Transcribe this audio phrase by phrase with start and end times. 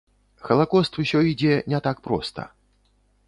[0.45, 2.49] Халакост усё ідзе не так проста.